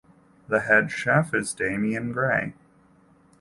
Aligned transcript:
The 0.47 0.61
head 0.61 0.89
chef 0.89 1.31
is 1.31 1.53
Damien 1.53 2.11
Grey. 2.11 2.55